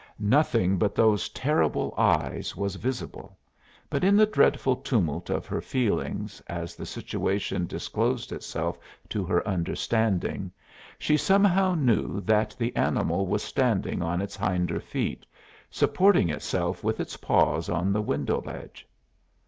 Nothing 0.17 0.79
but 0.79 0.95
those 0.95 1.29
terrible 1.29 1.93
eyes 1.95 2.55
was 2.55 2.73
visible, 2.75 3.37
but 3.87 4.03
in 4.03 4.15
the 4.15 4.25
dreadful 4.25 4.77
tumult 4.77 5.29
of 5.29 5.45
her 5.45 5.61
feelings 5.61 6.41
as 6.47 6.75
the 6.75 6.87
situation 6.87 7.67
disclosed 7.67 8.31
itself 8.31 8.79
to 9.09 9.23
her 9.25 9.47
understanding 9.47 10.51
she 10.97 11.17
somehow 11.17 11.75
knew 11.75 12.19
that 12.21 12.55
the 12.57 12.75
animal 12.75 13.27
was 13.27 13.43
standing 13.43 14.01
on 14.01 14.23
its 14.23 14.35
hinder 14.35 14.79
feet, 14.79 15.23
supporting 15.69 16.29
itself 16.29 16.83
with 16.83 16.99
its 16.99 17.15
paws 17.15 17.69
on 17.69 17.93
the 17.93 18.01
window 18.01 18.41
ledge. 18.41 18.87